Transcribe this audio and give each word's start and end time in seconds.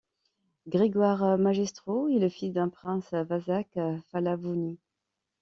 Grégoire 0.67 1.37
Magistros 1.37 2.07
est 2.07 2.17
le 2.17 2.27
fils 2.27 2.51
d'un 2.53 2.69
prince 2.69 3.11
Vasak 3.13 3.77
Phalavouni. 4.09 4.79